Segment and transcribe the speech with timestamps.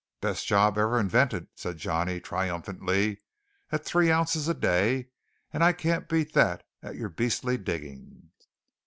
[0.19, 3.21] "Best job ever invented," said Johnny triumphantly,
[3.71, 5.09] "at three ounces a day;
[5.53, 8.31] and I can't beat that at your beastly digging."